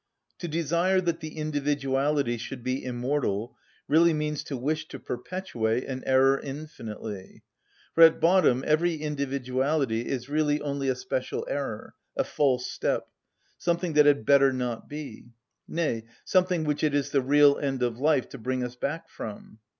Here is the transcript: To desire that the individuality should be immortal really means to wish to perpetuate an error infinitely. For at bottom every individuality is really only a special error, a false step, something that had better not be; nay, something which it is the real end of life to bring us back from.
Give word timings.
To 0.39 0.47
desire 0.47 0.99
that 0.99 1.19
the 1.19 1.37
individuality 1.37 2.37
should 2.37 2.63
be 2.63 2.83
immortal 2.83 3.55
really 3.87 4.13
means 4.15 4.43
to 4.45 4.57
wish 4.57 4.87
to 4.87 4.97
perpetuate 4.97 5.83
an 5.83 6.03
error 6.07 6.39
infinitely. 6.39 7.43
For 7.93 8.01
at 8.03 8.19
bottom 8.19 8.63
every 8.65 8.99
individuality 8.99 10.07
is 10.07 10.27
really 10.27 10.59
only 10.59 10.89
a 10.89 10.95
special 10.95 11.45
error, 11.47 11.93
a 12.17 12.23
false 12.23 12.65
step, 12.65 13.09
something 13.59 13.93
that 13.93 14.07
had 14.07 14.25
better 14.25 14.51
not 14.51 14.89
be; 14.89 15.33
nay, 15.67 16.05
something 16.25 16.63
which 16.63 16.83
it 16.83 16.95
is 16.95 17.11
the 17.11 17.21
real 17.21 17.59
end 17.59 17.83
of 17.83 17.99
life 17.99 18.27
to 18.29 18.39
bring 18.39 18.63
us 18.63 18.75
back 18.75 19.07
from. 19.07 19.59